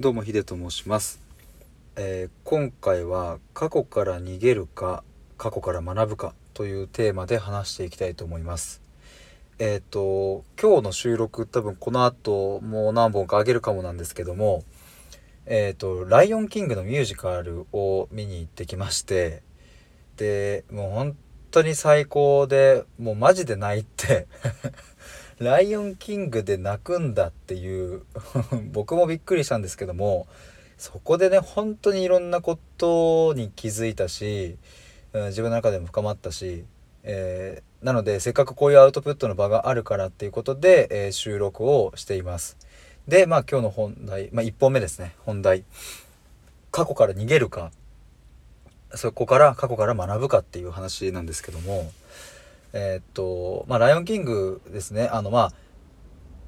[0.00, 1.20] どうもヒデと申します、
[1.96, 5.04] えー今回は過去から逃げるか
[5.36, 8.80] 過去から学ぶかというテーマで話していきたいと思います。
[9.58, 14.64] えっ、と今日の収録多分この後もう何本かあげるかもなんですけども
[15.44, 19.42] えっ、と「ライオンキング」のミュージカルを見に行ってきまして
[20.16, 21.16] でもう本
[21.50, 24.26] 当に最高でもうマジで泣いて
[25.42, 28.02] ライオンキングで泣くんだっていう
[28.72, 30.26] 僕もびっくりしたんですけども
[30.78, 34.56] そこでね本当にいろんなことに気づいたし、
[35.12, 36.64] うん自分の中でも深まったし、
[37.02, 42.56] えーなのでせっかくこういうアウトプットの場があるからっていうことで、えー収録をしています。
[43.08, 45.64] でまあ今日の本題、まあ、1本目ですね本題
[46.70, 47.72] 過去から逃げるか
[48.94, 51.90] そこから過去から学ぶかっていう話なんですけども
[52.72, 55.52] えーっとまあ「ライオンキング」ですねあのまあ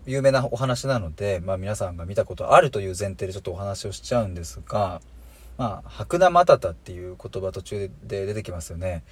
[0.06, 5.00] 有名なお話なので、まあ、皆さんが見たことあるという前提でちょっとお話をしちゃうんですが
[5.56, 9.04] 「まあ、白名マタタ」っていう言葉途中で出てきますよね。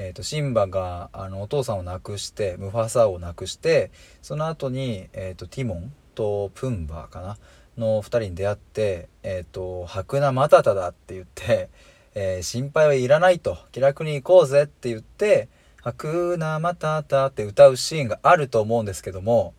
[0.00, 3.90] えー、とシンバがあのお父さんを亡くしてムファサを亡くして
[4.22, 7.36] その後に、えー、とティモンとプンバかな
[7.76, 11.68] の2人に出会って「えー、と白名マタタだ」って言って、
[12.14, 15.48] えー心配はいらないと気楽に行こうぜ」って言って
[15.82, 19.54] 「白名マタタ」って歌うシーンがあると思うんですけども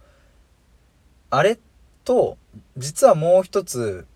[1.29, 1.59] あれ
[2.03, 2.37] と
[2.77, 4.07] 実はもう一つ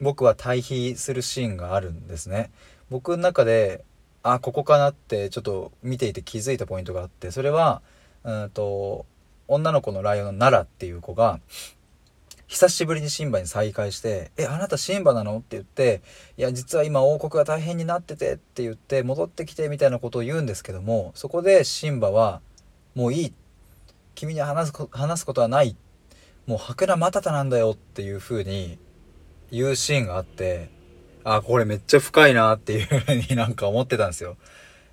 [0.00, 2.50] 僕は対比するシーンがあるんですね。
[2.90, 3.84] 僕の中で
[4.22, 7.82] あここかなってちょっと見ていて気づいたポイントがあってそれは
[8.24, 9.06] うんと
[9.48, 11.40] 女の子のライオンのナラっていう子が
[12.50, 16.02] 久しぶりにシンバに再会して「えあなたシンバなの?」って言って
[16.36, 22.40] 「いや実は今王国が大変になってて」って言って戻ってきてみたいなことを言うんですけどもそこでシンバは
[22.96, 23.34] 「もういい
[24.16, 25.76] 君に話す話すことはない
[26.46, 28.78] もう白名マタタなんだよ」っていう風に
[29.52, 30.70] 言うシーンがあって
[31.22, 34.36] あこれめっちゃ深いなっていう風に なんか思ってたんですよ。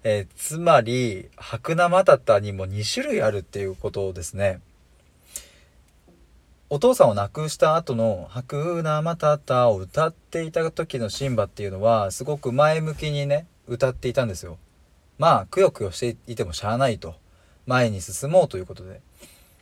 [0.03, 4.61] えーつまり白名マタタにも2種類あるっていうことですね。
[6.69, 14.57] お父さんを亡くした後の「白名マタタ」を歌っていた時のシンバっていうのはすごく前向きにね歌っていたんですよ。
[15.17, 17.15] まあくよくよしていてもしゃあないと
[17.67, 18.99] 前に進もうということで。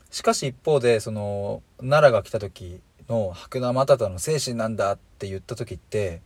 [0.10, 6.22] しかし一方でその奈良が来た時の「白名マタタの精神なんだ」って言った時って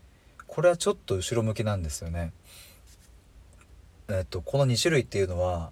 [0.47, 2.31] これはちょっと後ろ向きなんですよね。
[4.07, 5.71] えっとこの2種類っていうのは、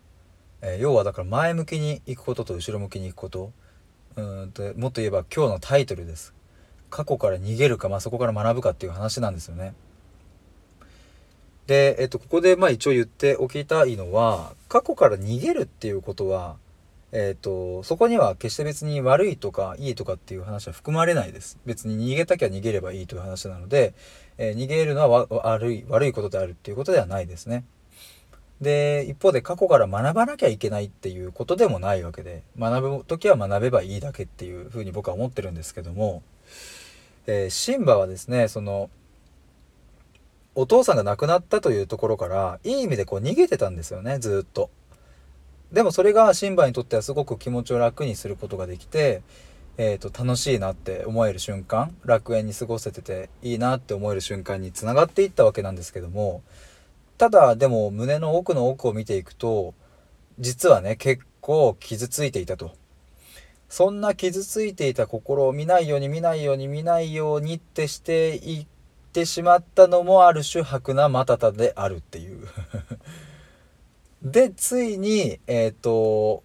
[0.62, 3.54] え要はだから前向きに行くことと後ろ向きに行くこと
[4.18, 6.34] うんともっと言えば今日のタイトルです。
[6.90, 9.74] 過去から逃げるか、まあ、そこから学ぶかっていう話なんですよね。
[11.68, 16.58] で、えっと、ここでまあ一応言っておきたいのは過去から逃げるっていうことは
[17.14, 21.58] えっ、と、そこには決して別に悪いとかいいとかっていう話は含まれないです。
[21.66, 23.94] 別に逃げたきゃ逃げればいいという話なので、
[24.38, 27.64] えー逃げるのは悪い、悪いことであるっていうことではないですね。
[28.62, 36.24] で、一方で過去から学ばなきゃいけないっていうことでもないわけで、学ぶ時は学べばいいだけっていうふうに僕は思ってるんですけども、
[37.28, 38.90] えーシンバはですね、その、
[40.56, 44.72] お父さんが亡くなったというところから、いい意味でこう逃げてたんですよね、ずっと。
[45.72, 49.22] でもそれがシンバにとってはすごく気持ちを楽にすることができて、
[49.78, 56.42] えー、と楽しいなって思える瞬間楽園に過ごせてていいなって思える瞬間につながっていったわけなんですけども
[57.18, 59.74] ただでも胸の奥の奥を見ていくと
[60.40, 62.76] 実はね結構傷ついていたと。
[63.70, 68.68] そんな傷ついていた心を見ないように見ないように見ないようにってしていっ
[69.12, 72.48] てしまったのもある種白なマタタであるっていう。
[74.24, 76.44] でついにえっ、と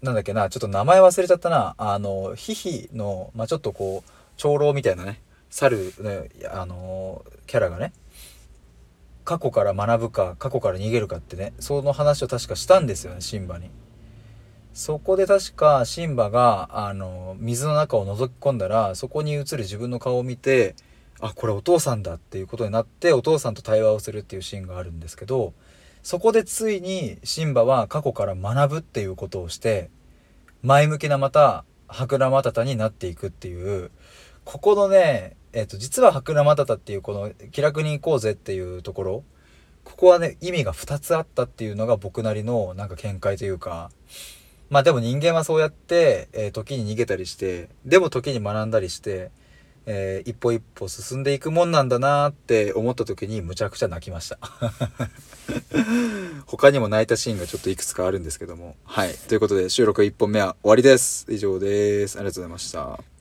[0.00, 1.74] なんだっけなちょっと名前忘れちゃったな。
[1.76, 5.20] あのヒヒの、まあ、ちょっとこう長老みたいなね
[5.50, 7.92] 猿ねあのキャラがね
[9.28, 13.68] 過去から学ぶか過去から逃げるかってねその話を確かしたんですよねシンバに。
[14.72, 20.76] そこで確かシンバがあの水の中を覗き込んだらそこに映る自分の顔を見て
[21.20, 25.52] あこれお父さんだっていうことになってお父さんと対話をするっていうシーンがあるんですけど
[26.02, 29.90] そこでついにシンバは過去から学ぶっていうことをして
[30.62, 33.90] 前向きなまた白ラマタタになっていくっていう
[34.46, 39.24] ここのねえっ、と実は白ラマタタっていうこの気楽に行こうぜっていうところ
[39.82, 43.90] ここはね意味が2つあったっていうのが僕なりのなんか見解というか
[44.70, 49.32] まあでも人間はそうやって、えー時に逃げたりしてでも時に学んだりして、
[49.86, 54.38] えー一歩一歩進んでいくもんなんだなって思った時にむちゃくちゃ泣きました。
[56.46, 58.76] 他にも泣いたシーンがちょっといくつかあるんですけども。
[58.84, 59.14] はい。
[59.28, 61.26] ということで収録1本目は終わりです。
[61.28, 62.16] 以上です。
[62.16, 63.17] ありがとうございました。